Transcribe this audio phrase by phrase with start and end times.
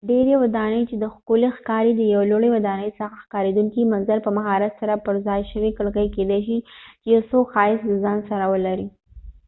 [0.09, 4.73] ډیری ودانۍ دي چې ښکلی ښکاری، د یو لوړی ودانۍ څخه ښکاریدونکې منظره ،په مهارت
[4.81, 6.57] سره پر ځای شوي کړکۍ کېدای شي
[7.01, 7.21] چې یو
[7.53, 8.87] ښایست د ځان سره ولري